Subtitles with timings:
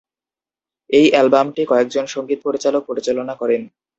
[0.89, 3.61] এই অ্যালবামটি কয়েকজন সংগীত পরিচালক পরিচালনা করেন।